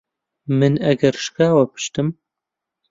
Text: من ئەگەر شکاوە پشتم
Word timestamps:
من 0.59 0.73
ئەگەر 0.85 1.15
شکاوە 1.25 1.63
پشتم 1.71 2.07